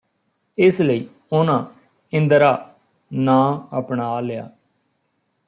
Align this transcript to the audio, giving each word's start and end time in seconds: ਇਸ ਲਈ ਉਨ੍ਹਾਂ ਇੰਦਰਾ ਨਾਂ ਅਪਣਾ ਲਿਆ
ਇਸ 0.57 0.81
ਲਈ 0.81 1.07
ਉਨ੍ਹਾਂ 1.31 1.63
ਇੰਦਰਾ 2.13 2.51
ਨਾਂ 3.11 3.77
ਅਪਣਾ 3.79 4.19
ਲਿਆ 4.19 4.49